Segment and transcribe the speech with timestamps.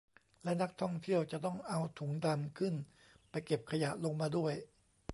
[0.43, 2.73] และนักท่องเที่ยวจะต้องเอาถุงดำขึ้น
[3.29, 4.53] ไปเก็บขยะลงมาด้วย